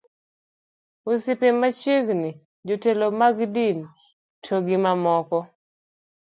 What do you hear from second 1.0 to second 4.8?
osiepe machiegni, jotelo mag din to gi